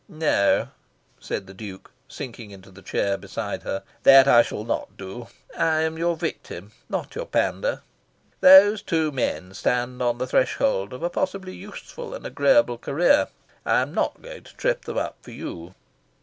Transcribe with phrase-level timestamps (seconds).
[0.07, 0.69] "No,"
[1.19, 3.83] said the Duke, sinking into the chair beside her.
[4.01, 5.27] "That I shall not do.
[5.55, 7.83] I am your victim: not your pander.
[8.39, 13.27] Those two men stand on the threshold of a possibly useful and agreeable career.
[13.63, 15.75] I am not going to trip them up for you."